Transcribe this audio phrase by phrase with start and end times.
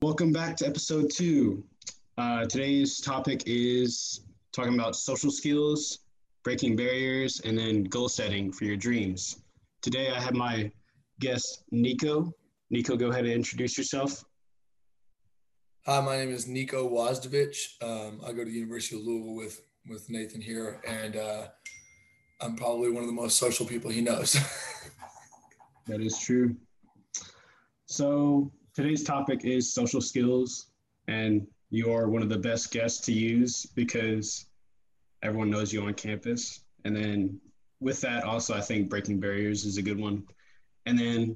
[0.00, 1.64] Welcome back to episode two.
[2.18, 4.20] Uh, today's topic is
[4.52, 5.98] talking about social skills,
[6.44, 9.42] breaking barriers, and then goal setting for your dreams.
[9.82, 10.70] Today I have my
[11.18, 12.32] guest, Nico.
[12.70, 14.24] Nico, go ahead and introduce yourself.
[15.84, 17.82] Hi, my name is Nico Wozdovich.
[17.82, 21.48] Um, I go to the University of Louisville with, with Nathan here, and uh,
[22.40, 24.34] I'm probably one of the most social people he knows.
[25.88, 26.54] that is true.
[27.86, 30.68] So, today's topic is social skills,
[31.08, 34.46] and you're one of the best guests to use because
[35.24, 36.60] everyone knows you on campus.
[36.84, 37.40] And then
[37.80, 40.22] with that, also, I think breaking barriers is a good one.
[40.86, 41.34] And then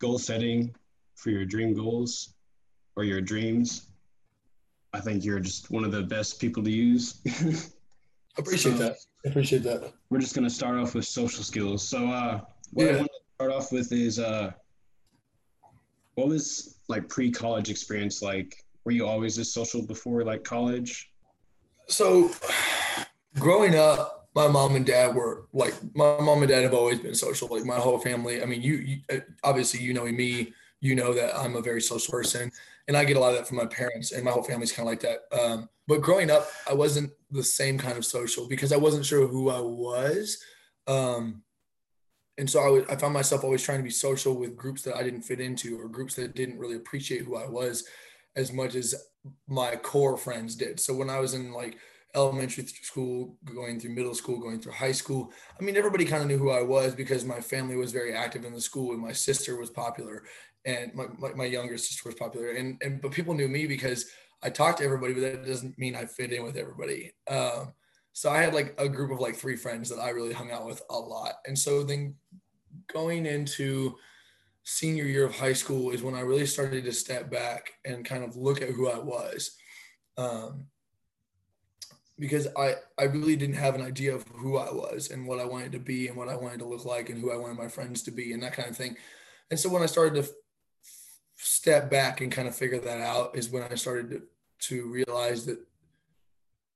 [0.00, 0.74] goal setting
[1.14, 2.34] for your dream goals
[2.96, 3.90] or your dreams.
[4.92, 7.20] I think you're just one of the best people to use.
[8.38, 8.96] appreciate so, that.
[9.24, 9.92] I appreciate that.
[10.10, 11.86] We're just going to start off with social skills.
[11.86, 12.40] So, uh,
[12.72, 12.92] what yeah.
[12.92, 14.50] I want to start off with is uh,
[16.14, 18.64] what was like pre college experience like?
[18.84, 21.10] Were you always this social before like college?
[21.86, 22.30] So,
[23.38, 27.14] growing up, my mom and dad were like my mom and dad have always been
[27.14, 27.48] social.
[27.48, 28.42] Like my whole family.
[28.42, 32.12] I mean, you, you obviously you know me, you know that I'm a very social
[32.12, 32.50] person,
[32.88, 34.88] and I get a lot of that from my parents, and my whole family's kind
[34.88, 35.20] of like that.
[35.38, 39.26] Um, but growing up, I wasn't the same kind of social because I wasn't sure
[39.26, 40.38] who I was.
[40.86, 41.42] Um,
[42.38, 45.22] and so I, found myself always trying to be social with groups that I didn't
[45.22, 47.84] fit into or groups that didn't really appreciate who I was
[48.34, 48.94] as much as
[49.46, 50.80] my core friends did.
[50.80, 51.78] So when I was in like
[52.16, 56.28] elementary school, going through middle school, going through high school, I mean, everybody kind of
[56.28, 59.12] knew who I was because my family was very active in the school and my
[59.12, 60.24] sister was popular
[60.64, 62.50] and my, my, my younger sister was popular.
[62.50, 64.06] And, and, but people knew me because
[64.42, 67.12] I talked to everybody, but that doesn't mean I fit in with everybody.
[67.28, 67.74] Um,
[68.14, 70.66] so I had like a group of like three friends that I really hung out
[70.66, 71.34] with a lot.
[71.46, 72.14] And so then
[72.86, 73.96] going into
[74.62, 78.22] senior year of high school is when I really started to step back and kind
[78.22, 79.56] of look at who I was.
[80.16, 80.66] Um,
[82.16, 85.44] because I, I really didn't have an idea of who I was and what I
[85.44, 87.66] wanted to be and what I wanted to look like and who I wanted my
[87.66, 88.96] friends to be and that kind of thing.
[89.50, 90.30] And so when I started to f-
[91.34, 94.22] step back and kind of figure that out is when I started to,
[94.68, 95.58] to realize that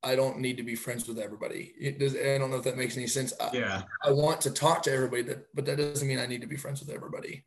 [0.02, 1.74] I don't need to be friends with everybody.
[1.78, 3.32] It does, I don't know if that makes any sense.
[3.40, 3.82] I, yeah.
[4.04, 6.56] I want to talk to everybody, that, but that doesn't mean I need to be
[6.56, 7.44] friends with everybody.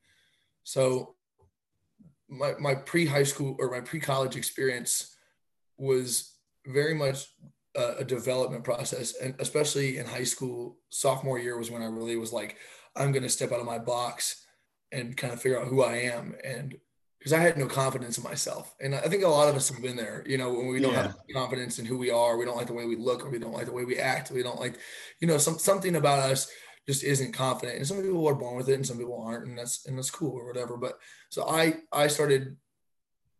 [0.64, 1.16] So
[2.30, 5.16] my, my pre-high school or my pre-college experience
[5.78, 6.34] was
[6.68, 7.28] very much
[7.76, 9.16] a, a development process.
[9.16, 12.58] And especially in high school, sophomore year was when I really was like,
[12.96, 14.46] I'm going to step out of my box
[14.92, 16.36] and kind of figure out who I am.
[16.44, 16.78] And
[17.22, 18.74] because I had no confidence in myself.
[18.82, 20.94] And I think a lot of us have been there, you know, when we don't
[20.94, 21.04] yeah.
[21.04, 23.38] have confidence in who we are, we don't like the way we look, or we
[23.38, 24.80] don't like the way we act, we don't like,
[25.20, 26.50] you know, some something about us
[26.88, 27.78] just isn't confident.
[27.78, 30.10] And some people are born with it and some people aren't, and that's and that's
[30.10, 30.78] cool or whatever.
[30.78, 30.98] But
[31.30, 32.58] so I I started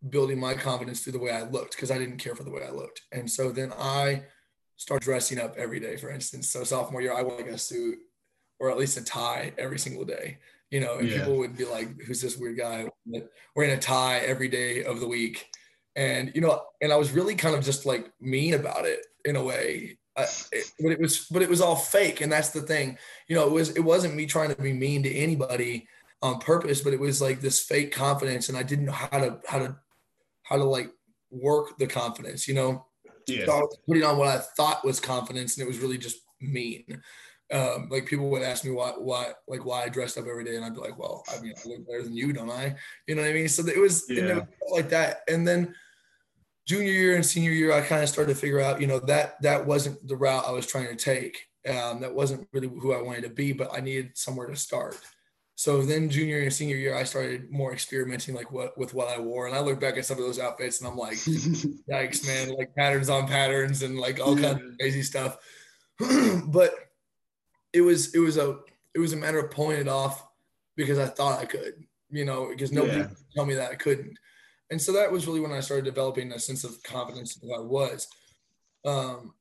[0.08, 2.64] building my confidence through the way I looked because I didn't care for the way
[2.64, 3.02] I looked.
[3.12, 4.26] And so then I
[4.78, 6.50] started dressing up every day, for instance.
[6.50, 7.98] So sophomore year, I wore like a suit
[8.60, 10.38] or at least a tie every single day
[10.72, 11.20] you know, and yeah.
[11.20, 12.88] people would be like, "Who's this weird guy
[13.56, 15.48] wearing a tie every day of the week?"
[15.96, 19.36] And you know, and I was really kind of just like mean about it in
[19.36, 22.62] a way, uh, it, but it was, but it was all fake, and that's the
[22.62, 22.98] thing.
[23.28, 25.88] You know, it was, it wasn't me trying to be mean to anybody
[26.22, 29.40] on purpose, but it was like this fake confidence, and I didn't know how to,
[29.48, 29.76] how to,
[30.44, 30.90] how to like
[31.32, 32.48] work the confidence.
[32.48, 32.86] You know,
[33.28, 33.46] yeah.
[33.46, 37.02] so I putting on what I thought was confidence, and it was really just mean
[37.52, 40.56] um, like people would ask me why, why, like why I dressed up every day,
[40.56, 42.76] and I'd be like, well, I mean, I look better than you, don't I?
[43.08, 43.50] You know what I mean?
[43.50, 44.24] So it was, yeah.
[44.24, 45.22] it was like that.
[45.28, 45.76] And then
[46.68, 49.42] junior year and senior year, I kind of started to figure out, you know, that
[49.42, 51.38] that wasn't the route I was trying to take.
[51.68, 54.98] Um, that wasn't really who I wanted to be, but I needed somewhere to start.
[55.56, 59.20] So then junior and senior year, I started more experimenting like what with what I
[59.20, 59.46] wore.
[59.46, 62.74] And I look back at some of those outfits and I'm like, yikes, man, like
[62.76, 65.38] patterns on patterns and like all kinds of crazy stuff.
[66.48, 66.74] but
[67.74, 68.60] it was it was a
[68.94, 70.26] it was a matter of pulling it off
[70.76, 73.08] because I thought I could, you know, because nobody yeah.
[73.36, 74.18] tell me that I couldn't.
[74.70, 77.60] And so that was really when I started developing a sense of confidence that I
[77.60, 78.08] was.
[78.86, 79.34] Um,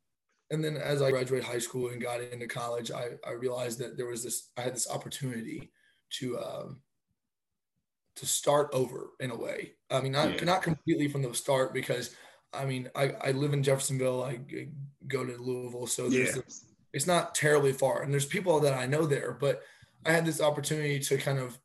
[0.50, 3.96] and then as I graduated high school and got into college, I, I realized that
[3.96, 5.70] there was this, I had this opportunity
[6.19, 6.81] to, um,
[8.16, 9.75] to start over in a way.
[9.88, 10.44] I mean, not, yeah.
[10.44, 12.14] not completely from the start because
[12.52, 14.25] I mean, I, I live in Jeffersonville.
[14.25, 14.40] I
[15.06, 15.87] go to Louisville.
[15.87, 16.43] So there's yeah.
[16.44, 18.02] this, it's not terribly far.
[18.02, 19.62] And there's people that I know there, but
[20.04, 21.58] I had this opportunity to kind of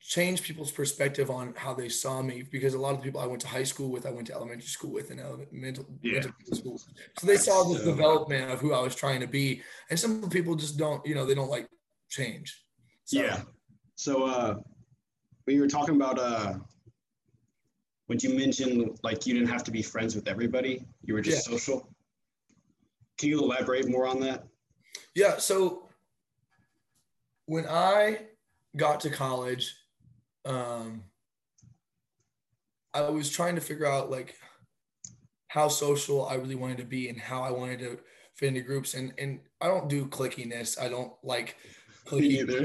[0.00, 3.26] change people's perspective on how they saw me because a lot of the people I
[3.26, 6.22] went to high school with, I went to elementary school with and elementary yeah.
[6.52, 6.78] school.
[7.18, 9.62] So they saw the development of who I was trying to be.
[9.90, 11.68] And some people just don't, you know, they don't like
[12.08, 12.64] change.
[13.04, 13.20] So.
[13.20, 13.42] Yeah.
[13.96, 14.54] So, uh,
[15.46, 16.54] when you were talking about uh
[18.06, 21.48] when you mentioned like you didn't have to be friends with everybody, you were just
[21.48, 21.56] yeah.
[21.56, 21.88] social.
[23.18, 24.46] Can you elaborate more on that?
[25.14, 25.38] Yeah.
[25.38, 25.88] So
[27.46, 28.20] when I
[28.76, 29.74] got to college,
[30.44, 31.02] um,
[32.92, 34.36] I was trying to figure out like
[35.48, 37.98] how social I really wanted to be and how I wanted to
[38.34, 38.94] fit into groups.
[38.94, 40.80] And and I don't do clickiness.
[40.80, 41.56] I don't like
[42.04, 42.48] clicking.
[42.48, 42.64] Either.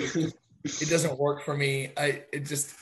[0.63, 1.91] It doesn't work for me.
[1.97, 2.75] I it just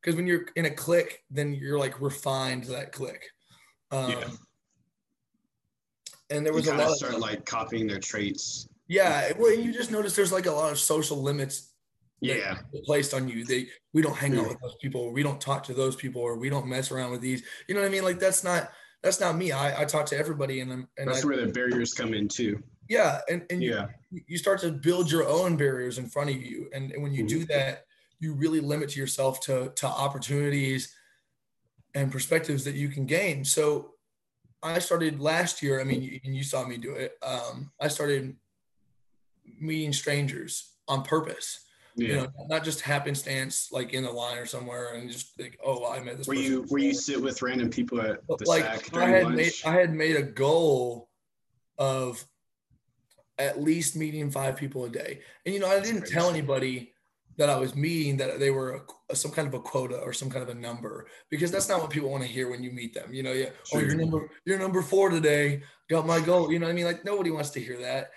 [0.00, 3.24] because when you're in a clique, then you're like refined to that clique.
[3.90, 4.28] Um, yeah.
[6.30, 8.68] And there was a lot of start like copying their traits.
[8.88, 11.72] Yeah, well, you just notice there's like a lot of social limits.
[12.20, 13.44] Yeah, placed on you.
[13.44, 16.22] They we don't hang out with those people, or we don't talk to those people,
[16.22, 17.42] or we don't mess around with these.
[17.68, 18.04] You know what I mean?
[18.04, 18.70] Like that's not
[19.02, 19.52] that's not me.
[19.52, 22.26] I, I talk to everybody, and I'm and that's I, where the barriers come in
[22.28, 22.62] too.
[22.88, 26.36] Yeah, and and yeah, you, you start to build your own barriers in front of
[26.36, 27.38] you, and, and when you mm-hmm.
[27.40, 27.84] do that,
[28.18, 30.94] you really limit yourself to to opportunities
[31.94, 33.44] and perspectives that you can gain.
[33.44, 33.92] So
[34.66, 35.80] I started last year.
[35.80, 37.16] I mean, and you saw me do it.
[37.22, 38.36] Um, I started
[39.60, 41.60] meeting strangers on purpose.
[41.96, 42.08] Yeah.
[42.08, 45.90] You know, not just happenstance, like in the line or somewhere, and just like, oh,
[45.90, 46.28] I met this.
[46.28, 49.36] Were you where you sit with random people at the like, SAC I had lunch?
[49.36, 51.08] made I had made a goal
[51.78, 52.22] of
[53.38, 56.92] at least meeting five people a day, and you know, I didn't tell anybody
[57.36, 60.30] that I was meeting that they were a, some kind of a quota or some
[60.30, 62.94] kind of a number because that's not what people want to hear when you meet
[62.94, 63.12] them.
[63.12, 63.80] You know, yeah, sure.
[63.80, 65.62] oh, you're number you're number four today.
[65.88, 66.50] Got my goal.
[66.50, 66.86] You know what I mean?
[66.86, 68.10] Like nobody wants to hear that,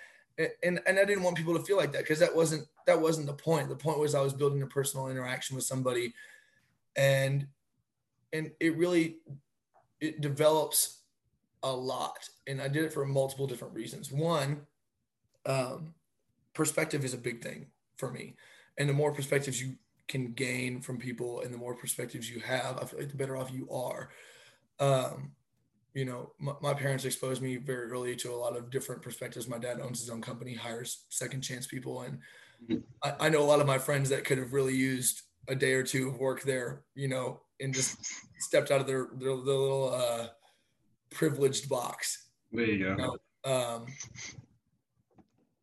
[0.62, 3.26] and and I didn't want people to feel like that because that wasn't that wasn't
[3.26, 3.68] the point.
[3.68, 6.14] The point was I was building a personal interaction with somebody,
[6.96, 7.46] and
[8.32, 9.18] and it really
[10.00, 11.02] it develops
[11.62, 14.10] a lot, and I did it for multiple different reasons.
[14.10, 14.62] One,
[15.44, 15.92] um,
[16.54, 17.66] perspective is a big thing
[17.98, 18.34] for me
[18.78, 19.74] and the more perspectives you
[20.08, 23.36] can gain from people and the more perspectives you have i feel like the better
[23.36, 24.10] off you are
[24.80, 25.32] um,
[25.94, 29.48] you know my, my, parents exposed me very early to a lot of different perspectives
[29.48, 32.18] my dad owns his own company hires second chance people and
[32.68, 32.78] mm-hmm.
[33.02, 35.74] I, I, know a lot of my friends that could have really used a day
[35.74, 37.98] or two of work there you know and just
[38.38, 40.26] stepped out of their their, their little uh,
[41.10, 43.16] privileged box there you go you know?
[43.44, 43.86] um,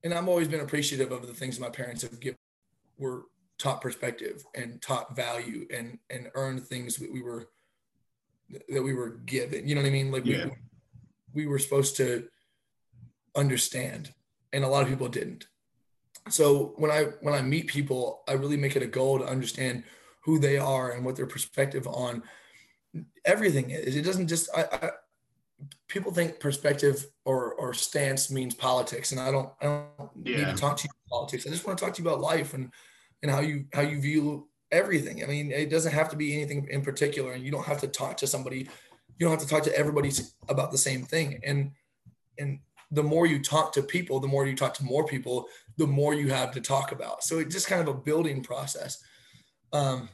[0.04, 2.38] and i've always been appreciative of the things my parents have given
[2.98, 3.24] were
[3.58, 7.50] taught perspective and taught value and and earned things that we were
[8.70, 9.68] that we were given.
[9.68, 10.12] You know what I mean?
[10.12, 10.46] Like yeah.
[11.34, 12.28] we, we were supposed to
[13.36, 14.14] understand,
[14.54, 15.48] and a lot of people didn't.
[16.30, 19.84] So when I when I meet people, I really make it a goal to understand
[20.24, 22.24] who they are and what their perspective on
[23.26, 23.96] everything is.
[23.96, 24.90] It doesn't just I, I
[25.88, 30.38] people think perspective or or stance means politics, and I don't I don't yeah.
[30.38, 31.48] need to talk to you about politics.
[31.48, 32.72] I just want to talk to you about life and
[33.24, 35.24] and how you how you view everything.
[35.24, 37.88] I mean, it doesn't have to be anything in particular, and you don't have to
[37.88, 38.70] talk to somebody.
[39.18, 40.12] You don't have to talk to everybody
[40.50, 41.40] about the same thing.
[41.44, 41.72] And
[42.38, 42.60] and
[42.92, 46.14] the more you talk to people, the more you talk to more people, the more
[46.14, 47.24] you have to talk about.
[47.24, 49.04] So it's just kind of a building process.
[49.74, 50.10] Um,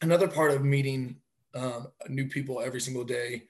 [0.00, 1.16] another part of meeting
[1.54, 3.44] um, new people every single day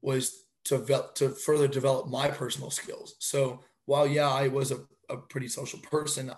[0.00, 3.16] was to, ve- to further develop my personal skills.
[3.18, 6.32] So while yeah, I was a, a pretty social person,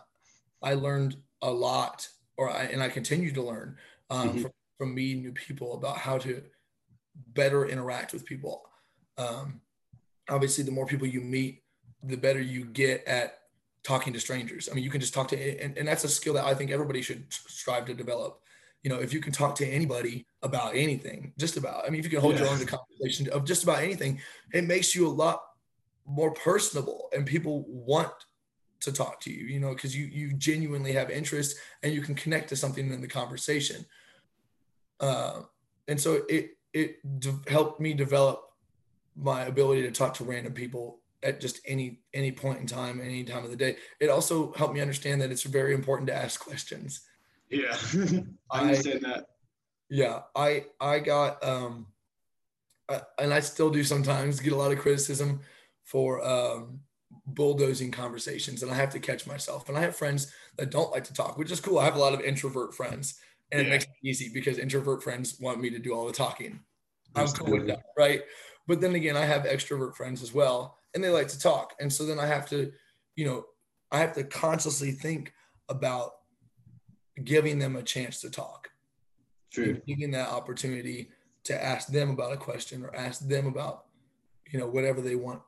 [0.62, 3.76] I learned a lot, or I, and I continue to learn
[4.10, 4.42] um, mm-hmm.
[4.42, 6.42] from, from meeting new people about how to
[7.34, 8.62] better interact with people.
[9.18, 9.60] Um,
[10.28, 11.62] obviously, the more people you meet,
[12.02, 13.38] the better you get at
[13.82, 14.68] talking to strangers.
[14.70, 16.70] I mean, you can just talk to, and, and that's a skill that I think
[16.70, 18.40] everybody should strive to develop.
[18.84, 22.04] You know, if you can talk to anybody about anything, just about, I mean, if
[22.04, 22.42] you can hold yeah.
[22.42, 24.20] your own to conversation of just about anything,
[24.52, 25.42] it makes you a lot
[26.06, 28.12] more personable and people want
[28.80, 32.14] to talk to you, you know, because you you genuinely have interest and you can
[32.14, 33.84] connect to something in the conversation.
[35.00, 35.40] Uh,
[35.88, 38.42] and so it it de- helped me develop
[39.16, 43.24] my ability to talk to random people at just any any point in time, any
[43.24, 43.76] time of the day.
[44.00, 47.00] It also helped me understand that it's very important to ask questions.
[47.54, 47.76] Yeah,
[48.50, 49.26] I understand I, that.
[49.88, 51.86] Yeah, I I got um,
[52.88, 55.40] I, and I still do sometimes get a lot of criticism
[55.84, 56.80] for um
[57.26, 59.68] bulldozing conversations and I have to catch myself.
[59.68, 61.78] And I have friends that don't like to talk, which is cool.
[61.78, 63.18] I have a lot of introvert friends
[63.50, 63.66] and yeah.
[63.66, 66.60] it makes it easy because introvert friends want me to do all the talking.
[67.14, 68.22] I'm cool with that, right?
[68.66, 71.74] But then again, I have extrovert friends as well and they like to talk.
[71.80, 72.72] And so then I have to,
[73.16, 73.44] you know,
[73.90, 75.32] I have to consciously think
[75.68, 76.12] about
[77.22, 78.70] giving them a chance to talk.
[79.52, 79.80] True.
[79.86, 81.10] Giving that opportunity
[81.44, 83.84] to ask them about a question or ask them about,
[84.50, 85.40] you know, whatever they want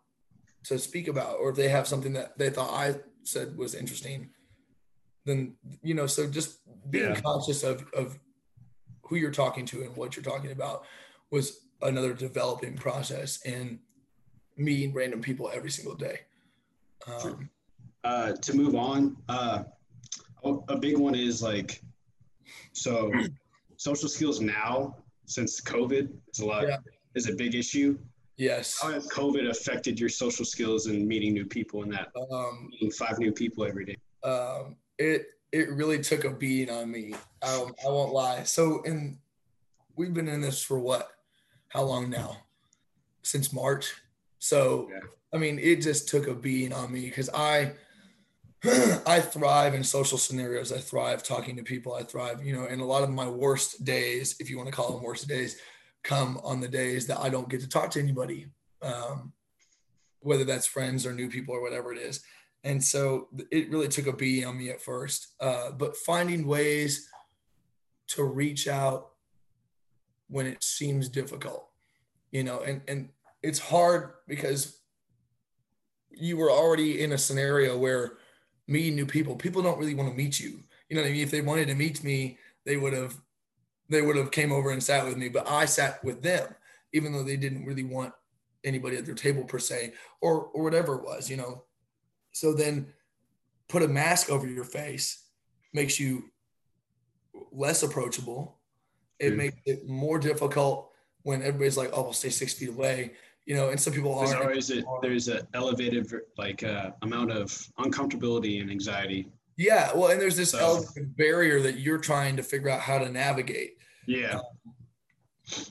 [0.64, 4.30] to speak about, or if they have something that they thought I said was interesting,
[5.25, 6.06] then you know.
[6.06, 6.58] So just
[6.90, 7.20] being yeah.
[7.20, 8.18] conscious of of
[9.02, 10.85] who you're talking to and what you're talking about
[11.30, 13.78] was another developing process and
[14.56, 16.20] meeting random people every single day.
[17.06, 17.50] Um,
[18.04, 19.64] uh, to move on, uh,
[20.69, 21.83] a big one is like,
[22.73, 23.12] so
[23.76, 26.79] social skills now since COVID is a lot yeah.
[27.15, 27.99] is a big issue.
[28.37, 28.79] Yes.
[28.81, 32.91] How has COVID affected your social skills and meeting new people and that um, meeting
[32.91, 33.97] five new people every day?
[34.23, 37.15] Um, it it really took a beating on me.
[37.43, 38.43] Um, I won't lie.
[38.43, 39.19] So, and
[39.97, 41.09] we've been in this for what?
[41.69, 42.38] How long now?
[43.23, 43.95] Since March.
[44.38, 45.00] So, yeah.
[45.33, 47.73] I mean, it just took a beating on me because I
[49.06, 50.73] I thrive in social scenarios.
[50.73, 51.94] I thrive talking to people.
[51.94, 54.75] I thrive, you know, and a lot of my worst days, if you want to
[54.75, 55.56] call them worst days,
[56.02, 58.46] come on the days that I don't get to talk to anybody,
[58.82, 59.32] um,
[60.20, 62.23] whether that's friends or new people or whatever it is.
[62.64, 65.35] And so it really took a beating on me at first.
[65.40, 67.08] Uh, but finding ways
[68.08, 69.11] to reach out
[70.28, 71.68] when it seems difficult,
[72.32, 73.11] you know, and, and
[73.42, 74.80] it's hard because
[76.11, 78.18] you were already in a scenario where
[78.66, 79.37] meeting new people.
[79.37, 80.61] People don't really want to meet you.
[80.88, 81.23] You know what I mean?
[81.23, 83.16] If they wanted to meet me, they would have
[83.88, 85.28] they would have came over and sat with me.
[85.28, 86.54] But I sat with them,
[86.92, 88.12] even though they didn't really want
[88.64, 91.64] anybody at their table per se, or or whatever it was, you know.
[92.32, 92.92] So then
[93.68, 95.25] put a mask over your face
[95.73, 96.30] makes you
[97.52, 98.58] less approachable.
[99.18, 99.37] It mm.
[99.37, 100.90] makes it more difficult
[101.23, 103.12] when everybody's like, "Oh, we'll stay six feet away,"
[103.47, 107.50] you know, and some people there's always a, there's an elevated like uh, amount of
[107.79, 109.29] uncomfortability and anxiety.
[109.57, 110.85] Yeah, well, and there's this so,
[111.17, 113.79] barrier that you're trying to figure out how to navigate.
[114.05, 114.41] Yeah.
[114.65, 115.65] Um,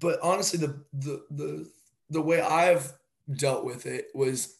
[0.00, 1.70] but honestly, the the the
[2.08, 2.92] the way I've
[3.30, 4.56] dealt with it was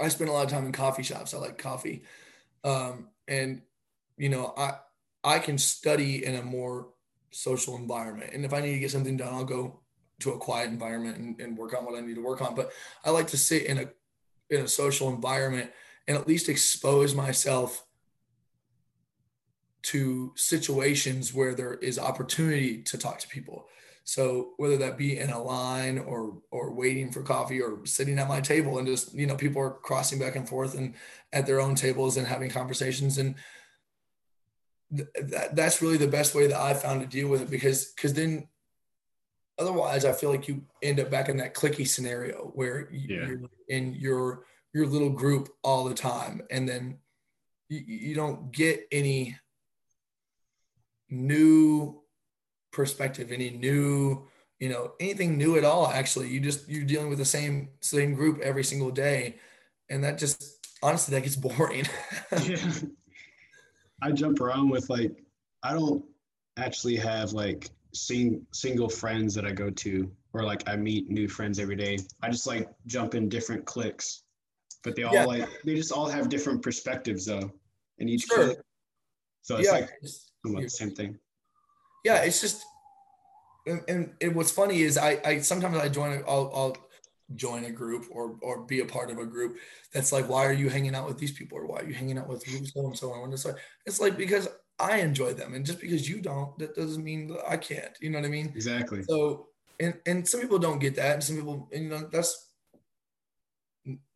[0.00, 1.32] I spent a lot of time in coffee shops.
[1.32, 2.02] I like coffee,
[2.64, 3.62] um, and
[4.16, 4.72] you know, I
[5.22, 6.88] I can study in a more
[7.30, 9.78] social environment, and if I need to get something done, I'll go
[10.20, 12.54] to a quiet environment and, and work on what I need to work on.
[12.54, 12.72] But
[13.04, 13.86] I like to sit in a
[14.50, 15.70] in a social environment
[16.06, 17.84] and at least expose myself
[19.82, 23.68] to situations where there is opportunity to talk to people.
[24.04, 28.28] So whether that be in a line or or waiting for coffee or sitting at
[28.28, 30.94] my table and just you know people are crossing back and forth and
[31.32, 33.34] at their own tables and having conversations and
[34.96, 37.92] th- that, that's really the best way that I found to deal with it because
[37.92, 38.48] because then
[39.58, 43.26] Otherwise, I feel like you end up back in that clicky scenario where yeah.
[43.26, 46.98] you're in your your little group all the time, and then
[47.68, 49.36] you, you don't get any
[51.10, 52.00] new
[52.72, 55.88] perspective, any new you know anything new at all.
[55.88, 59.36] Actually, you just you're dealing with the same same group every single day,
[59.88, 61.86] and that just honestly that gets boring.
[62.44, 62.56] yeah.
[64.02, 65.24] I jump around with like
[65.62, 66.04] I don't
[66.56, 67.68] actually have like
[68.06, 71.98] sing, single friends that I go to, or like I meet new friends every day.
[72.22, 74.22] I just like jump in different cliques,
[74.84, 75.24] but they all yeah.
[75.24, 77.50] like they just all have different perspectives though
[77.98, 78.44] in each sure.
[78.44, 78.58] clique.
[79.42, 79.86] So it's yeah,
[80.44, 81.18] like same thing.
[82.04, 82.64] Yeah, it's just
[83.66, 86.76] and, and, and, what's funny is I, I sometimes I join I'll, I'll
[87.34, 89.58] join a group or or be a part of a group
[89.92, 92.16] that's like why are you hanging out with these people or why are you hanging
[92.16, 93.54] out with so and so and so
[93.84, 95.54] it's like because I enjoy them.
[95.54, 97.96] And just because you don't, that doesn't mean I can't.
[98.00, 98.52] You know what I mean?
[98.54, 99.02] Exactly.
[99.02, 99.48] So,
[99.80, 102.50] and and some people don't get that, and some people, and, you know, that's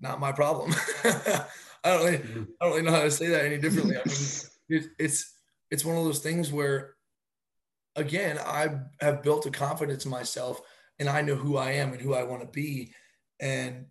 [0.01, 0.73] not my problem.
[1.05, 1.45] I
[1.85, 2.43] don't really, mm-hmm.
[2.61, 3.97] I don't really know how to say that any differently.
[3.97, 4.17] I mean,
[4.69, 5.35] it, it's
[5.71, 6.95] it's one of those things where,
[7.97, 8.69] again, I
[9.01, 10.61] have built a confidence in myself,
[11.01, 12.93] and I know who I am and who I want to be,
[13.43, 13.87] and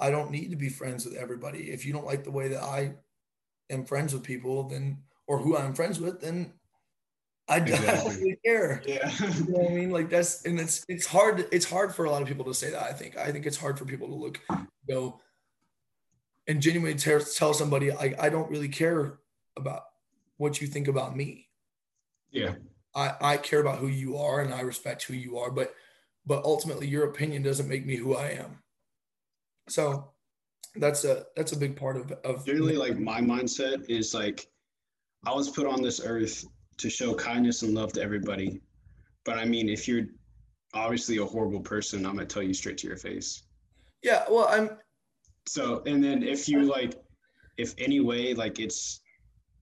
[0.00, 1.70] I don't need to be friends with everybody.
[1.70, 2.94] If you don't like the way that I
[3.68, 6.54] am friends with people, then or who I'm friends with, then
[7.48, 8.82] I, don't really care.
[8.86, 9.10] Yeah.
[9.20, 9.90] you know what I mean?
[9.90, 12.70] Like that's and it's it's hard, it's hard for a lot of people to say
[12.70, 12.82] that.
[12.82, 13.18] I think.
[13.18, 14.40] I think it's hard for people to look,
[14.88, 15.20] go
[16.46, 19.18] and genuinely tell, tell somebody, I, I don't really care
[19.56, 19.82] about
[20.38, 21.48] what you think about me.
[22.30, 22.54] Yeah.
[22.94, 25.74] I, I care about who you are and I respect who you are, but
[26.28, 28.62] but ultimately your opinion doesn't make me who I am.
[29.68, 30.10] So
[30.76, 34.48] that's a that's a big part of of generally like my mindset is like
[35.26, 36.44] I was put on this earth
[36.78, 38.60] to show kindness and love to everybody.
[39.24, 40.06] But I mean, if you're
[40.74, 43.42] obviously a horrible person, I'm gonna tell you straight to your face.
[44.02, 44.70] Yeah, well, I'm.
[45.46, 46.94] So, and then if you like,
[47.56, 49.00] if any way like it's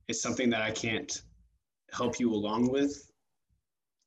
[0.09, 1.23] it's something that I can't
[1.93, 3.11] help you along with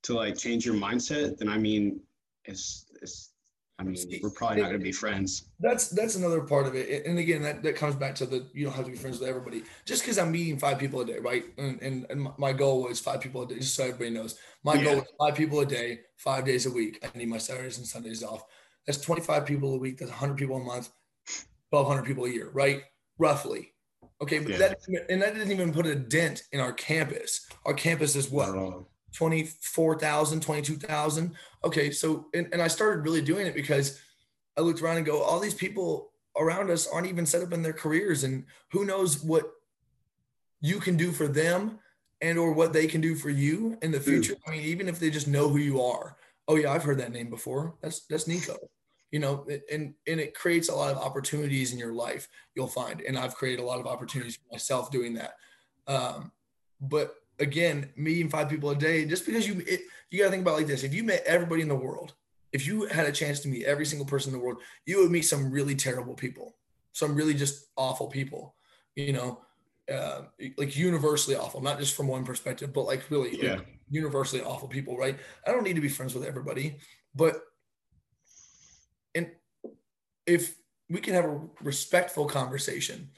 [0.04, 2.00] to like change your mindset, then I mean,
[2.46, 3.32] it's it's
[3.80, 5.46] I mean, we're probably not going to be friends.
[5.62, 7.06] That's that's another part of it.
[7.06, 9.30] And again, that, that comes back to the you don't have to be friends with
[9.30, 9.64] everybody.
[9.86, 11.46] Just because I'm meeting five people a day, right?
[11.58, 14.38] And, and, and my goal was five people a day, just so everybody knows.
[14.66, 14.84] My yeah.
[14.84, 17.00] goal is five people a day, five days a week.
[17.04, 18.44] I need my Saturdays and Sundays off.
[18.86, 20.00] That's 25 people a week.
[20.00, 20.90] That's 100 people a month,
[21.70, 22.84] 1,200 people a year, right?
[23.18, 23.72] Roughly.
[24.22, 24.58] Okay, but yeah.
[24.58, 27.48] that and that didn't even put a dent in our campus.
[27.66, 28.50] Our campus is what
[29.14, 31.36] 24,000, 22,000.
[31.64, 34.00] Okay, so and, and I started really doing it because
[34.58, 37.64] I looked around and go, all these people around us aren't even set up in
[37.64, 39.52] their careers, and who knows what
[40.62, 41.80] you can do for them
[42.22, 44.36] and or what they can do for you in the future.
[44.46, 46.18] I mean, even if they just know who you are.
[46.48, 47.76] Oh yeah, I've heard that name before.
[47.82, 48.58] That's that's Nico.
[49.12, 52.28] You know, and and it creates a lot of opportunities in your life.
[52.56, 55.36] You'll find, and I've created a lot of opportunities for myself doing that.
[55.88, 56.32] Um,
[56.82, 59.82] but again, meeting five people a day, just because you it,
[60.12, 62.14] you got to think about like this: if you met everybody in the world,
[62.52, 65.12] if you had a chance to meet every single person in the world, you would
[65.12, 66.56] meet some really terrible people,
[66.94, 68.56] some really just awful people.
[68.96, 69.42] You know,
[69.92, 70.24] uh,
[70.58, 73.56] like universally awful, not just from one perspective, but like really yeah.
[73.56, 75.18] like universally awful people, right?
[75.48, 76.78] I don't need to be friends with everybody,
[77.16, 77.42] but
[79.16, 79.32] and
[80.26, 80.56] if
[80.90, 83.10] we can have a respectful conversation,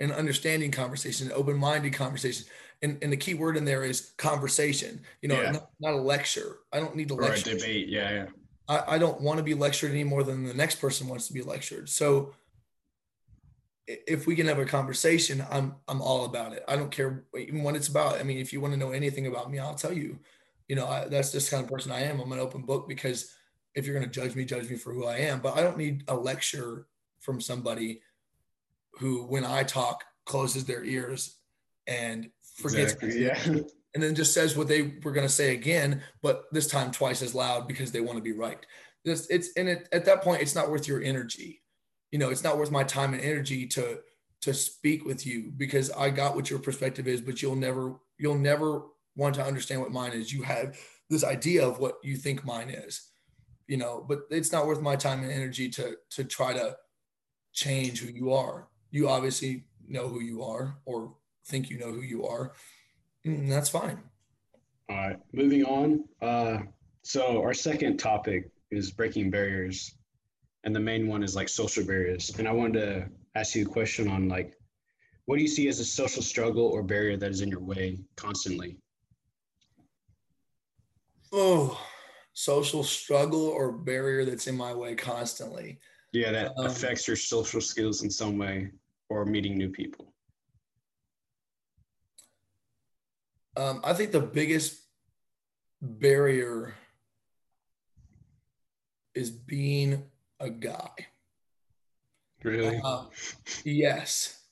[0.00, 2.46] an understanding conversation, an open-minded conversation,
[2.82, 5.00] and, and the key word in there is conversation.
[5.22, 5.52] You know, yeah.
[5.52, 6.58] not, not, a lecture.
[6.72, 7.50] I don't need to lecture.
[7.50, 7.88] Or a debate.
[7.88, 8.26] Yeah, yeah.
[8.68, 11.32] I, I don't want to be lectured any more than the next person wants to
[11.32, 11.88] be lectured.
[11.88, 12.34] So
[13.86, 16.64] if we can have a conversation, I'm I'm all about it.
[16.68, 18.18] I don't care even what it's about.
[18.18, 20.18] I mean, if you want to know anything about me, I'll tell you.
[20.68, 22.18] You know, I, that's just the kind of person I am.
[22.18, 23.32] I'm an open book because
[23.76, 25.38] if you're going to judge me, judge me for who I am.
[25.40, 26.86] But I don't need a lecture
[27.20, 28.00] from somebody
[28.98, 31.36] who, when I talk, closes their ears
[31.86, 33.38] and forgets exactly, yeah.
[33.94, 37.22] and then just says what they were going to say again, but this time twice
[37.22, 38.58] as loud because they want to be right.
[39.04, 41.62] This it's and it, at that point, it's not worth your energy.
[42.10, 44.00] You know, it's not worth my time and energy to
[44.42, 48.38] to speak with you because I got what your perspective is, but you'll never you'll
[48.38, 48.82] never
[49.16, 50.32] want to understand what mine is.
[50.32, 53.08] You have this idea of what you think mine is,
[53.66, 56.76] you know, but it's not worth my time and energy to to try to
[57.52, 58.68] change who you are.
[58.96, 61.12] You obviously know who you are or
[61.44, 62.54] think you know who you are,
[63.26, 63.98] mm, that's fine.
[64.88, 66.04] All right, moving on.
[66.22, 66.60] Uh,
[67.02, 69.94] so our second topic is breaking barriers,
[70.64, 72.34] and the main one is like social barriers.
[72.38, 74.54] And I wanted to ask you a question on like,
[75.26, 77.98] what do you see as a social struggle or barrier that is in your way
[78.16, 78.78] constantly?
[81.34, 81.78] Oh,
[82.32, 85.80] social struggle or barrier that's in my way constantly.
[86.14, 88.70] Yeah, that um, affects your social skills in some way
[89.08, 90.12] or meeting new people.
[93.56, 94.82] Um, I think the biggest
[95.80, 96.74] barrier
[99.14, 100.04] is being
[100.40, 100.90] a guy.
[102.42, 102.78] Really?
[102.78, 103.08] Um,
[103.64, 104.42] yes.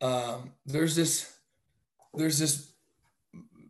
[0.00, 1.36] Um, there's this
[2.14, 2.72] there's this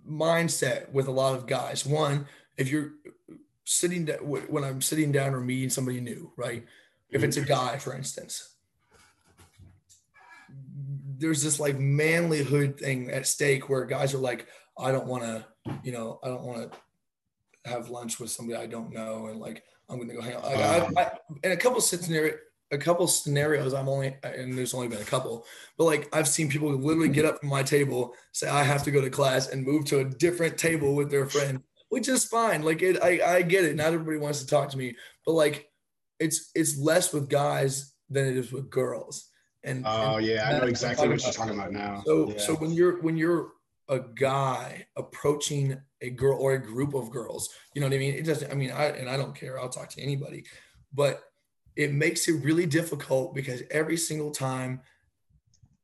[0.09, 1.85] mindset with a lot of guys.
[1.85, 2.27] One,
[2.57, 2.93] if you're
[3.65, 6.65] sitting down when I'm sitting down or meeting somebody new, right?
[7.11, 7.49] If it's a mm-hmm.
[7.49, 8.57] guy, for instance,
[11.19, 14.47] there's this like manlyhood thing at stake where guys are like,
[14.79, 15.45] I don't want to,
[15.83, 16.79] you know, I don't want to
[17.69, 20.45] have lunch with somebody I don't know, and like I'm to go hang out.
[20.45, 21.11] I, I, I,
[21.43, 22.35] in a couple scenario,
[22.71, 25.45] a couple scenarios, I'm only, and there's only been a couple,
[25.77, 28.91] but like I've seen people literally get up from my table, say I have to
[28.91, 32.63] go to class, and move to a different table with their friend, which is fine.
[32.63, 33.77] Like it, I, I get it.
[33.77, 35.71] Not everybody wants to talk to me, but like
[36.21, 39.29] it's it's less with guys than it is with girls.
[39.65, 42.03] And oh and yeah, I know exactly what you're talking about now.
[42.07, 42.39] So yeah.
[42.39, 43.53] so when you're when you're
[43.89, 48.15] a guy approaching a girl or a group of girls, you know what I mean?
[48.15, 48.51] It doesn't.
[48.51, 49.59] I mean, I and I don't care.
[49.59, 50.45] I'll talk to anybody,
[50.93, 51.23] but
[51.77, 54.81] it makes it really difficult because every single time,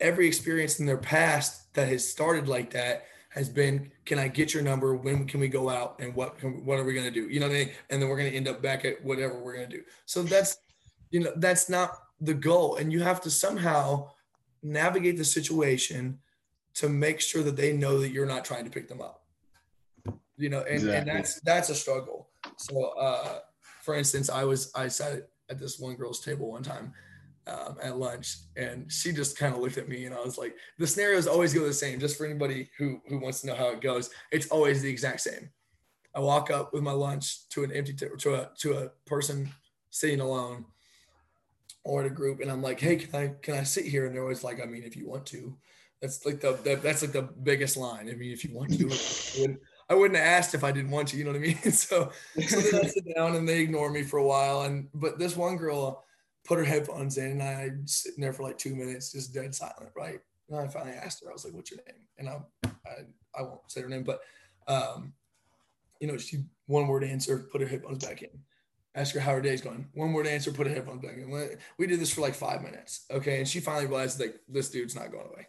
[0.00, 4.54] every experience in their past that has started like that has been, can I get
[4.54, 4.94] your number?
[4.94, 5.96] When can we go out?
[6.00, 7.28] And what can, what are we going to do?
[7.28, 7.70] You know what I mean?
[7.90, 9.82] And then we're going to end up back at whatever we're going to do.
[10.06, 10.56] So that's,
[11.10, 12.77] you know, that's not the goal.
[12.77, 14.11] And you have to somehow
[14.62, 16.18] navigate the situation
[16.74, 19.22] to make sure that they know that you're not trying to pick them up.
[20.37, 20.96] You know, and, exactly.
[20.96, 22.29] and that's that's a struggle.
[22.57, 23.38] So uh
[23.83, 26.92] for instance, I was I sat at this one girl's table one time
[27.46, 30.57] um, at lunch and she just kind of looked at me and I was like,
[30.79, 32.00] the scenarios always go the same.
[32.00, 35.20] Just for anybody who who wants to know how it goes, it's always the exact
[35.20, 35.50] same.
[36.14, 39.53] I walk up with my lunch to an empty t- to a to a person
[39.90, 40.64] sitting alone
[41.85, 44.07] or in a group, and I'm like, hey, can I can I sit here?
[44.07, 45.57] And they're always like, I mean, if you want to.
[46.01, 48.11] That's like the, the, that's like the biggest line.
[48.11, 49.57] I mean, if you want to,
[49.88, 51.57] I wouldn't have asked if I didn't want to, you know what I mean?
[51.73, 52.11] so,
[52.47, 54.62] so then I sit down and they ignore me for a while.
[54.62, 56.05] And but this one girl
[56.44, 59.92] put her headphones in and I sitting there for like two minutes, just dead silent,
[59.97, 60.20] right?
[60.51, 62.40] And I finally asked her, I was like, "What's your name?" And I,
[62.87, 64.20] I, I won't say her name, but,
[64.68, 65.14] um,
[66.01, 68.29] you know, she one word answer, put her headphones back in.
[68.94, 69.88] Ask her how her day's going.
[69.94, 71.30] One word answer, put her headphones back in.
[71.78, 73.38] We did this for like five minutes, okay?
[73.38, 75.46] And she finally realized like this dude's not going away.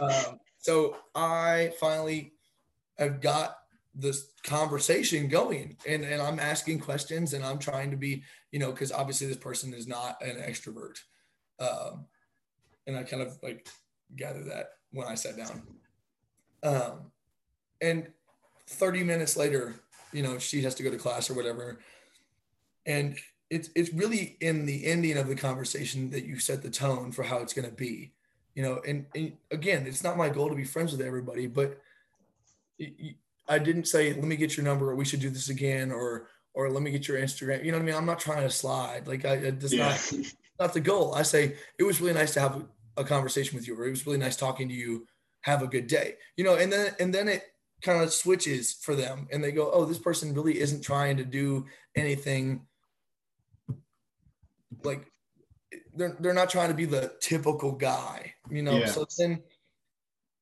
[0.00, 2.34] Um, so I finally
[2.98, 3.56] have got
[3.94, 8.70] this conversation going and, and I'm asking questions and I'm trying to be, you know,
[8.70, 10.98] because obviously this person is not an extrovert.
[11.58, 12.06] Um,
[12.86, 13.68] and I kind of like
[14.14, 15.62] gather that when I sat down.
[16.62, 17.12] Um,
[17.80, 18.08] and
[18.68, 19.74] 30 minutes later,
[20.12, 21.78] you know, she has to go to class or whatever.
[22.88, 23.16] And
[23.50, 27.22] it's it's really in the ending of the conversation that you set the tone for
[27.22, 28.12] how it's going to be
[28.54, 28.80] you know?
[28.86, 31.80] And, and, again it's not my goal to be friends with everybody but
[33.48, 36.28] i didn't say let me get your number or we should do this again or
[36.54, 37.94] or let me get your instagram you know what i mean?
[37.94, 39.88] I'm not trying to slide like i it's yeah.
[39.88, 40.12] not
[40.60, 41.14] not the goal.
[41.14, 42.64] I say it was really nice to have
[42.96, 45.06] a conversation with you or it was really nice talking to you.
[45.42, 46.56] Have a good day you know?
[46.56, 47.44] And then and then it
[47.80, 51.24] kind of switches for them and they go oh this person really isn't trying to
[51.24, 52.66] do anything
[54.84, 55.10] like
[55.94, 58.78] they're they're not trying to be the typical guy, you know.
[58.78, 58.86] Yeah.
[58.86, 59.42] So then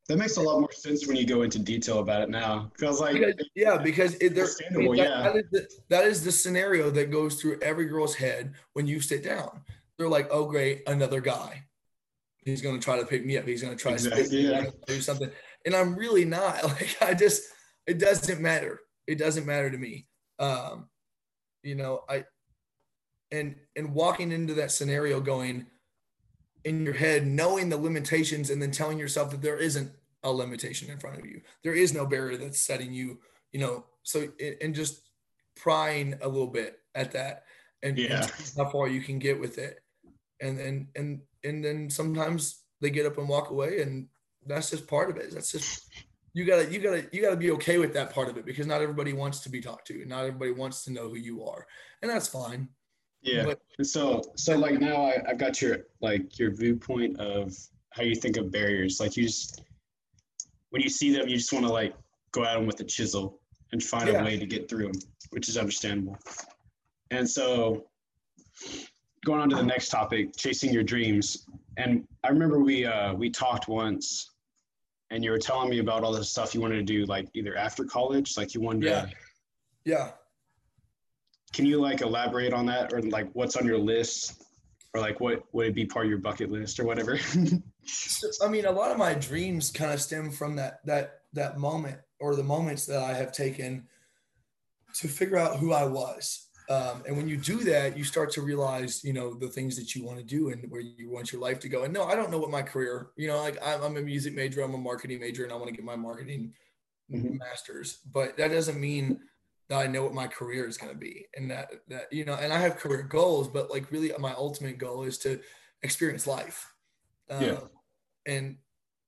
[0.08, 2.70] that makes a lot more sense when you go into detail about it now.
[2.78, 5.22] Feels like because, yeah, because it, I mean, that, yeah.
[5.22, 9.00] That is, the, that is the scenario that goes through every girl's head when you
[9.00, 9.62] sit down.
[9.98, 11.64] They're like, "Oh, great, another guy.
[12.44, 13.46] He's going to try to pick me up.
[13.46, 14.66] He's going to try exactly, to yeah.
[14.86, 15.30] do something."
[15.64, 16.62] And I'm really not.
[16.62, 17.42] Like, I just,
[17.86, 18.80] it doesn't matter.
[19.08, 20.06] It doesn't matter to me.
[20.38, 20.88] Um,
[21.64, 22.24] you know, I
[23.32, 25.66] and and walking into that scenario going
[26.64, 29.90] in your head knowing the limitations and then telling yourself that there isn't
[30.24, 31.40] a limitation in front of you.
[31.62, 33.18] There is no barrier that's setting you
[33.52, 34.28] you know so
[34.60, 35.00] and just
[35.56, 37.44] prying a little bit at that
[37.82, 38.22] and, yeah.
[38.22, 39.78] and how far you can get with it.
[40.40, 44.08] And and and and then sometimes they get up and walk away and
[44.46, 45.32] that's just part of it.
[45.32, 45.88] That's just
[46.34, 48.82] you gotta you gotta you gotta be okay with that part of it because not
[48.82, 51.66] everybody wants to be talked to and not everybody wants to know who you are.
[52.02, 52.68] And that's fine
[53.22, 53.44] yeah.
[53.44, 57.54] But, so so like now I, I've got your like your viewpoint of
[57.90, 59.00] how you think of barriers.
[59.00, 59.62] Like you just
[60.70, 61.94] when you see them, you just want to like
[62.32, 63.40] go at them with a chisel
[63.72, 64.20] and find yeah.
[64.20, 65.00] a way to get through them,
[65.30, 66.16] which is understandable.
[67.10, 67.86] And so
[69.24, 71.46] going on to the next topic, chasing your dreams.
[71.76, 74.30] And I remember we uh, we talked once,
[75.10, 77.56] and you were telling me about all the stuff you wanted to do, like either
[77.56, 79.02] after college, like you wanted yeah.
[79.02, 79.10] to.
[79.84, 80.10] Yeah
[81.56, 84.44] can you like elaborate on that or like what's on your list
[84.92, 87.18] or like what would it be part of your bucket list or whatever?
[87.88, 91.56] So, i mean a lot of my dreams kind of stem from that that that
[91.56, 93.86] moment or the moments that i have taken
[94.94, 96.48] to figure out who i was.
[96.68, 99.94] Um, and when you do that you start to realize you know the things that
[99.94, 101.84] you want to do and where you want your life to go.
[101.84, 104.34] And no i don't know what my career you know like i'm, I'm a music
[104.34, 106.54] major i'm a marketing major and i want to get my marketing
[107.08, 107.36] mm-hmm.
[107.36, 107.98] masters.
[108.12, 109.20] But that doesn't mean
[109.68, 112.34] that I know what my career is going to be and that that you know
[112.34, 115.40] and I have career goals but like really my ultimate goal is to
[115.82, 116.72] experience life.
[117.28, 117.60] Uh, yeah.
[118.26, 118.56] and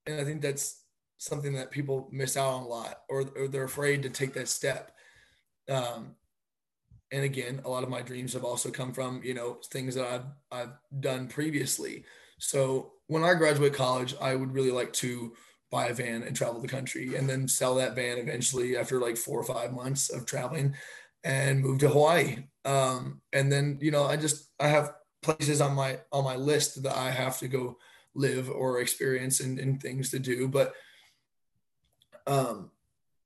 [0.07, 0.83] and I think that's
[1.19, 4.49] something that people miss out on a lot or, or they're afraid to take that
[4.49, 4.93] step.
[5.69, 6.15] Um,
[7.11, 10.07] and again a lot of my dreams have also come from you know things that
[10.07, 12.05] I've I've done previously.
[12.39, 15.35] So when I graduate college I would really like to
[15.71, 19.17] buy a van and travel the country and then sell that van eventually after like
[19.17, 20.75] four or five months of traveling
[21.25, 22.45] and move to Hawaii.
[22.65, 26.83] Um, and then, you know, I just, I have places on my, on my list
[26.83, 27.77] that I have to go
[28.15, 30.49] live or experience and, and things to do.
[30.49, 30.75] But,
[32.27, 32.71] um,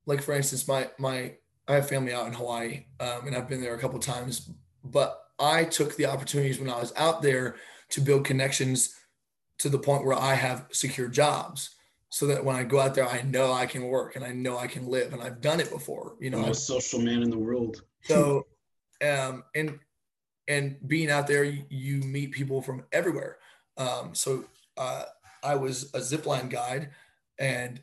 [0.05, 1.35] like for instance, my, my,
[1.67, 4.49] I have family out in Hawaii um, and I've been there a couple times,
[4.83, 7.55] but I took the opportunities when I was out there
[7.89, 8.95] to build connections
[9.59, 11.75] to the point where I have secure jobs
[12.13, 14.55] so that when I go out there, I know I can work and I know
[14.55, 16.15] I can live, and I've done it before.
[16.19, 17.81] You know, I'm a social man in the world.
[18.03, 18.45] so,
[19.03, 19.79] um, and
[20.47, 23.39] and being out there, you, you meet people from everywhere.
[23.77, 24.45] Um, so
[24.77, 25.05] uh,
[25.43, 26.91] I was a zipline guide,
[27.39, 27.81] and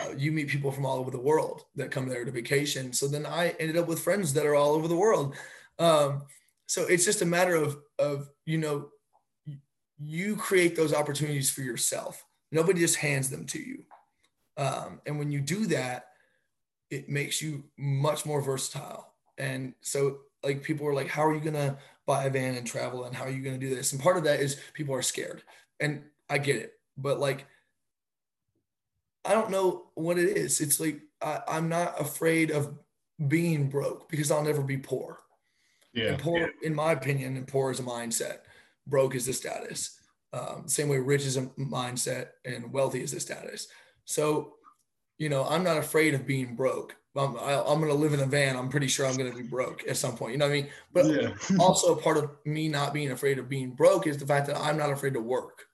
[0.00, 2.92] uh, you meet people from all over the world that come there to vacation.
[2.92, 5.36] So then I ended up with friends that are all over the world.
[5.78, 6.22] Um,
[6.66, 8.88] so it's just a matter of of you know,
[9.96, 13.84] you create those opportunities for yourself Nobody just hands them to you.
[14.56, 16.08] Um, and when you do that,
[16.90, 19.14] it makes you much more versatile.
[19.38, 22.66] And so, like, people are like, How are you going to buy a van and
[22.66, 23.04] travel?
[23.04, 23.92] And how are you going to do this?
[23.92, 25.42] And part of that is people are scared.
[25.78, 26.74] And I get it.
[26.96, 27.46] But, like,
[29.24, 30.60] I don't know what it is.
[30.60, 32.74] It's like I, I'm not afraid of
[33.28, 35.20] being broke because I'll never be poor.
[35.92, 36.10] Yeah.
[36.10, 38.38] And poor, in my opinion, and poor is a mindset.
[38.86, 39.99] Broke is the status.
[40.32, 43.66] Um, same way rich is a mindset and wealthy is a status.
[44.04, 44.54] So,
[45.18, 46.96] you know, I'm not afraid of being broke.
[47.16, 48.56] I'm, I'm going to live in a van.
[48.56, 50.32] I'm pretty sure I'm going to be broke at some point.
[50.32, 50.70] You know what I mean?
[50.92, 51.30] But Yeah.
[51.58, 54.76] also part of me not being afraid of being broke is the fact that I'm
[54.76, 55.64] not afraid to work.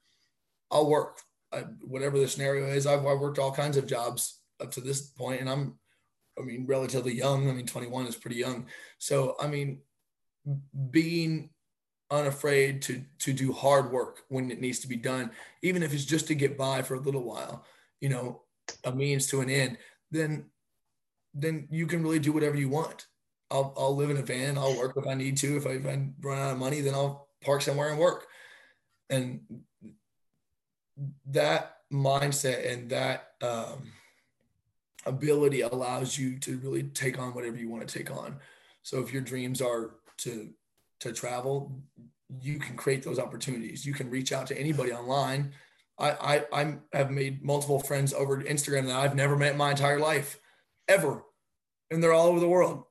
[0.70, 1.20] I'll work
[1.52, 2.86] I, whatever the scenario is.
[2.86, 5.78] I've, I've worked all kinds of jobs up to this point, and I'm,
[6.38, 7.48] I mean, relatively young.
[7.48, 8.66] I mean, 21 is pretty young.
[8.98, 9.80] So, I mean,
[10.90, 11.50] being
[12.10, 15.30] unafraid to to do hard work when it needs to be done,
[15.62, 17.64] even if it's just to get by for a little while,
[18.00, 18.42] you know,
[18.84, 19.78] a means to an end,
[20.10, 20.46] then
[21.34, 23.06] then you can really do whatever you want.
[23.50, 24.58] I'll, I'll live in a van.
[24.58, 25.56] I'll work if I need to.
[25.56, 28.26] If I, if I run out of money, then I'll park somewhere and work.
[29.08, 29.40] And
[31.26, 33.92] that mindset and that um,
[35.04, 38.38] ability allows you to really take on whatever you want to take on.
[38.82, 40.50] So if your dreams are to
[41.00, 41.80] to travel,
[42.40, 43.86] you can create those opportunities.
[43.86, 45.52] You can reach out to anybody online.
[45.98, 49.70] I I, I have made multiple friends over Instagram that I've never met in my
[49.70, 50.38] entire life,
[50.88, 51.22] ever,
[51.90, 52.84] and they're all over the world.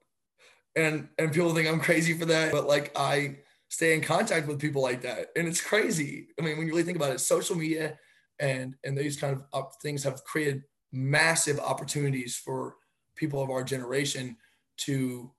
[0.75, 3.37] And and people think I'm crazy for that, but like I
[3.69, 6.27] stay in contact with people like that, and it's crazy.
[6.39, 7.97] I mean, when you really think about it, social media
[8.39, 12.75] and and these kind of things have created massive opportunities for
[13.15, 14.37] people of our generation
[14.77, 15.31] to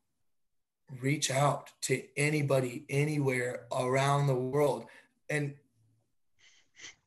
[1.01, 4.87] reach out to anybody anywhere around the world
[5.29, 5.55] and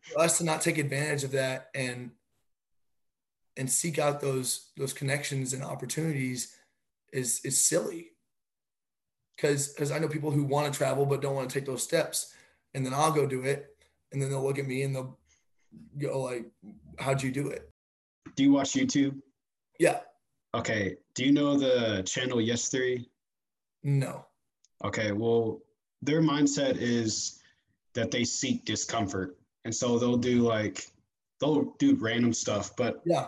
[0.01, 2.11] for us to not take advantage of that and
[3.57, 6.55] and seek out those those connections and opportunities
[7.13, 8.11] is is silly
[9.35, 11.83] because because I know people who want to travel but don't want to take those
[11.83, 12.33] steps
[12.73, 13.75] and then I'll go do it
[14.11, 15.17] and then they'll look at me and they'll
[15.97, 16.45] go like
[16.99, 17.69] how'd you do it
[18.35, 19.21] Do you watch YouTube?
[19.79, 19.99] yeah
[20.55, 20.95] Okay.
[21.13, 23.07] Do you know the channel Yes Theory?
[23.83, 24.25] No
[24.85, 25.59] Okay, well,
[26.01, 27.41] their mindset is
[27.93, 29.37] that they seek discomfort.
[29.65, 30.85] And so they'll do like,
[31.41, 33.27] they'll do random stuff, but yeah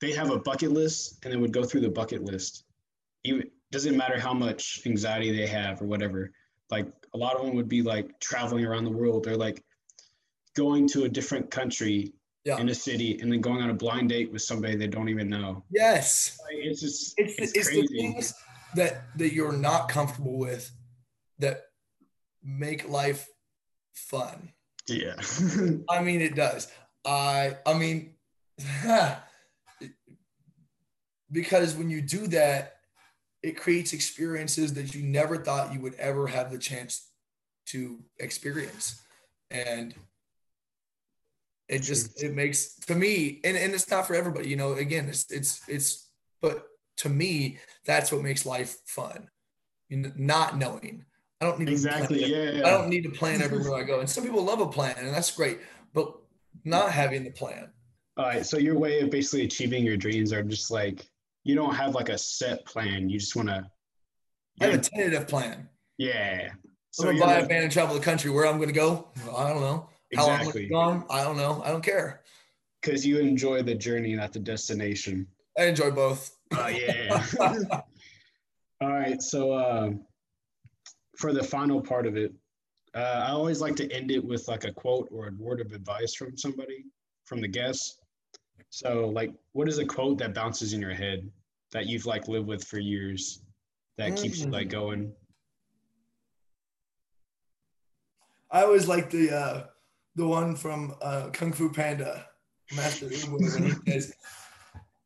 [0.00, 2.64] they have a bucket list and they would go through the bucket list.
[3.24, 6.32] Even doesn't matter how much anxiety they have or whatever.
[6.70, 9.24] Like a lot of them would be like traveling around the world.
[9.24, 9.62] They're like
[10.56, 12.12] going to a different country
[12.44, 15.08] yeah in a city and then going on a blind date with somebody they don't
[15.08, 15.64] even know.
[15.70, 17.96] yes Like, it's just it's, it's, it's, the crazy.
[17.96, 18.34] things
[18.74, 20.70] that that you're not comfortable with
[21.38, 21.62] that
[22.42, 23.28] make life
[23.94, 24.52] fun.
[24.88, 25.16] Yeah.
[25.90, 26.68] i mean it does.
[27.04, 28.14] I i mean
[31.30, 32.76] because when you do that
[33.42, 37.08] it creates experiences that you never thought you would ever have the chance
[37.66, 39.00] to experience.
[39.50, 39.94] And
[41.68, 45.06] it just it makes to me and, and it's not for everybody you know again
[45.06, 46.08] it's it's it's
[46.40, 46.66] but
[46.98, 49.28] to me that's what makes life fun
[49.88, 51.04] you know, not knowing
[51.40, 52.18] i don't need to exactly.
[52.18, 52.66] plan, Yeah, yeah.
[52.66, 55.08] i don't need to plan everywhere i go and some people love a plan and
[55.08, 55.58] that's great
[55.94, 56.14] but
[56.64, 57.70] not having the plan
[58.16, 58.44] All right.
[58.44, 61.06] So your way of basically achieving your dreams are just like
[61.44, 63.08] you don't have like a set plan.
[63.08, 63.64] You just want to.
[64.60, 66.50] i have a tentative plan Yeah.
[66.90, 69.48] So i'm gonna buy a van and travel the country where i'm gonna go i
[69.48, 70.68] don't know how long Exactly.
[70.68, 72.22] gone i don't know i don't care
[72.82, 75.26] Because you enjoy the journey, not the destination.
[75.58, 77.24] i enjoy both Oh yeah.
[78.80, 79.20] All right.
[79.20, 79.90] So uh,
[81.16, 82.32] for the final part of it,
[82.94, 85.72] uh, I always like to end it with like a quote or a word of
[85.72, 86.84] advice from somebody,
[87.24, 87.98] from the guests.
[88.70, 91.30] So like, what is a quote that bounces in your head
[91.72, 93.42] that you've like lived with for years
[93.96, 95.12] that keeps you like going?
[98.50, 99.64] I always like the uh,
[100.16, 102.26] the one from uh, Kung Fu Panda,
[102.74, 104.12] Master Oogway, when he says,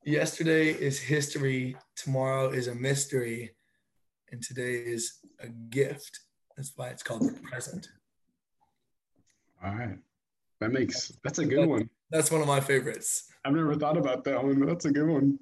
[0.04, 3.54] "Yesterday is history, tomorrow is a mystery,
[4.30, 6.20] and today is a gift."
[6.56, 7.88] That's why it's called the present.
[9.64, 9.98] All right.
[10.60, 11.88] That makes that's a good one.
[12.10, 13.28] That's one of my favorites.
[13.44, 15.38] I've never thought about that one, but that's a good one.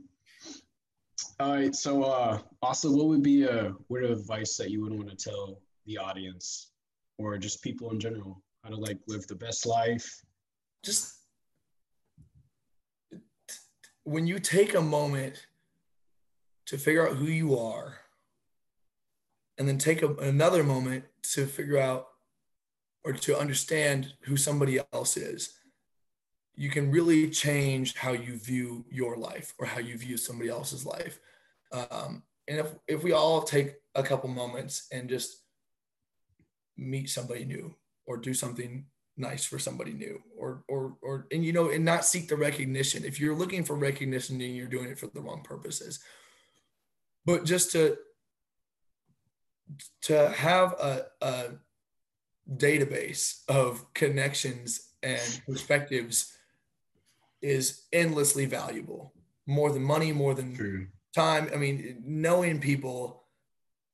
[1.39, 1.75] All right.
[1.75, 5.17] So, uh, also, what would be a word of advice that you would want to
[5.17, 6.71] tell the audience
[7.19, 8.43] or just people in general?
[8.63, 10.23] How to like live the best life?
[10.83, 11.20] Just
[14.11, 15.47] when you take a moment
[16.67, 17.95] to figure out who you are,
[19.57, 22.09] and then take a, another moment to figure out
[23.05, 25.61] or to understand who somebody else is,
[26.57, 30.85] you can really change how you view your life or how you view somebody else's
[30.85, 31.21] life.
[31.71, 35.45] Um, and if, if we all take a couple moments and just
[36.77, 38.87] meet somebody new or do something
[39.21, 43.05] nice for somebody new or or or and you know and not seek the recognition.
[43.05, 46.01] If you're looking for recognition then you're doing it for the wrong purposes.
[47.25, 47.97] But just to
[50.03, 51.45] to have a, a
[52.57, 56.37] database of connections and perspectives
[57.41, 59.13] is endlessly valuable.
[59.47, 60.87] More than money more than True.
[61.15, 61.51] time.
[61.53, 63.25] I mean knowing people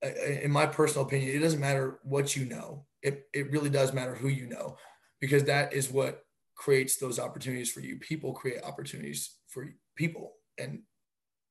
[0.02, 2.84] in my personal opinion it doesn't matter what you know.
[3.02, 4.76] It, it really does matter who you know
[5.20, 6.24] because that is what
[6.55, 10.81] creates those opportunities for you people create opportunities for people and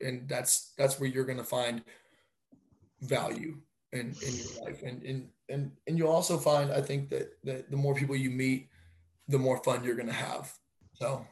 [0.01, 1.83] and that's that's where you're going to find
[3.01, 3.57] value
[3.93, 7.69] in in your life and and and, and you'll also find i think that, that
[7.69, 8.67] the more people you meet
[9.27, 10.51] the more fun you're going to have
[10.93, 11.25] so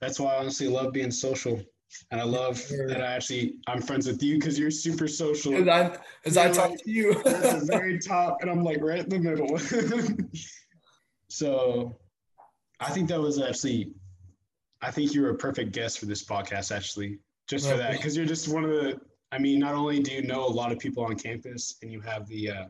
[0.00, 1.60] That's why I honestly love being social.
[2.10, 2.56] And I love
[2.88, 5.54] that I actually I'm friends with you because you're super social.
[5.54, 8.62] as i as i You're talk like- to you at the very top, and I'm
[8.64, 9.52] like right in the middle.
[11.32, 11.96] so
[12.78, 13.94] I think that was actually
[14.82, 17.92] I think you were a perfect guest for this podcast, actually, just for that.
[17.92, 20.72] Because you're just one of the I mean, not only do you know a lot
[20.72, 22.64] of people on campus and you have the uh,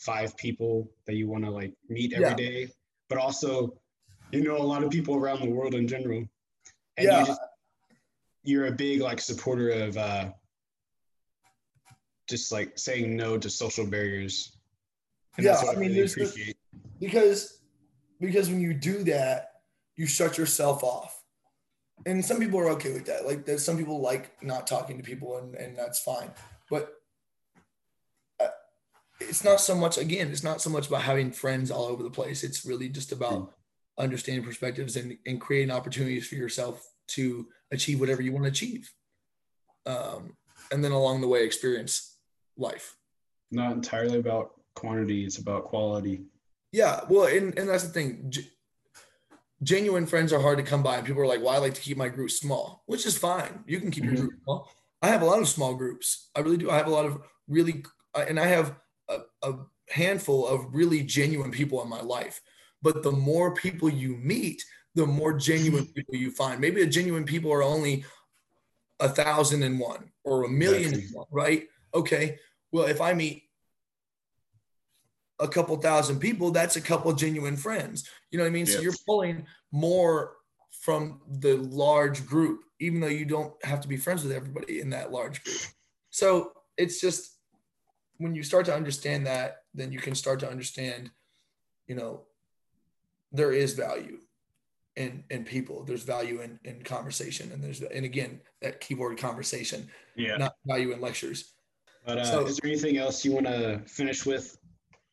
[0.00, 2.34] five people that you want to like meet every Yeah.
[2.34, 2.68] day,
[3.08, 3.78] but also
[4.32, 6.24] you know a lot of people around the world in general.
[6.96, 7.20] And Yeah.
[7.20, 7.40] you just,
[8.42, 10.30] you're a big like supporter of uh,
[12.28, 14.56] just like saying no to social barriers.
[15.36, 16.36] And Yeah, I mean, really there's
[16.98, 17.61] because
[18.22, 19.48] because when you do that
[19.96, 21.22] you shut yourself off.
[22.06, 23.26] And some people are okay with that.
[23.26, 26.30] Like there's some people like not talking to people and, and that's fine.
[26.70, 26.94] But
[28.40, 28.48] uh,
[29.20, 32.10] it's not so much again it's not so much about having friends all over the
[32.10, 32.42] place.
[32.42, 33.52] It's really just about
[33.98, 38.90] understanding perspectives and, and creating opportunities for yourself to achieve whatever you want to achieve
[39.86, 40.36] um,
[40.70, 42.16] and then along the way experience
[42.56, 42.96] life.
[43.50, 46.22] Not entirely about quantity, it's about quality.
[46.72, 48.26] Yeah, well, and, and that's the thing.
[48.30, 48.50] G-
[49.62, 51.80] genuine friends are hard to come by, and people are like, "Well, I like to
[51.80, 53.62] keep my group small," which is fine.
[53.66, 54.12] You can keep Mhm.
[54.12, 54.70] your group small.
[55.02, 56.30] I have a lot of small groups.
[56.34, 56.70] I really do.
[56.70, 58.76] I have a lot of really, and I have
[59.08, 59.54] a, a
[59.90, 62.40] handful of really genuine people in my life.
[62.80, 66.60] But the more people you meet, the more genuine people you find.
[66.60, 68.04] Maybe a genuine people are only
[69.00, 71.16] a thousand and one or a million and Exactly.
[71.16, 71.68] one, right?
[71.94, 72.38] Okay.
[72.70, 73.42] Well, if I meet
[75.40, 78.08] a couple thousand people, that's a couple genuine friends.
[78.30, 78.66] You know what I mean?
[78.66, 80.36] So you're pulling more
[80.70, 84.90] from the large group, even though you don't have to be friends with everybody in
[84.90, 85.58] that large group.
[86.10, 87.36] So it's just
[88.18, 91.10] when you start to understand that, then you can start to understand,
[91.86, 92.22] you know,
[93.32, 94.18] there is value
[94.96, 95.84] in in people.
[95.84, 100.36] There's value in in conversation, and there's and again that keyboard conversation, Yeah.
[100.36, 101.54] not value in lectures.
[102.04, 104.58] But uh, So- is there anything else you want to finish with?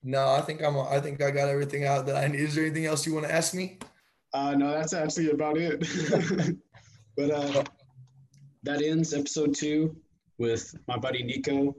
[0.03, 0.77] No, I think I'm.
[0.77, 2.39] I think I got everything out that I need.
[2.39, 3.79] Is there anything else you want to ask me?
[4.33, 5.79] Uh, no, that's actually about it.
[7.17, 7.63] but uh,
[8.63, 9.95] that ends episode two
[10.37, 11.75] with my buddy Nico,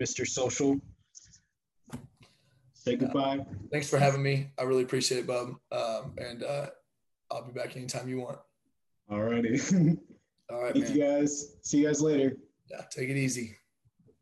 [0.00, 0.26] Mr.
[0.26, 0.80] Social.
[2.72, 3.44] Say goodbye.
[3.70, 4.48] Thanks for having me.
[4.58, 5.56] I really appreciate it, Bub.
[5.70, 6.66] Um, and uh,
[7.30, 8.38] I'll be back anytime you want.
[9.10, 9.98] Alrighty.
[10.50, 10.96] All right, Thank man.
[10.96, 11.56] you guys.
[11.62, 12.36] See you guys later.
[12.70, 13.56] Yeah, take it easy.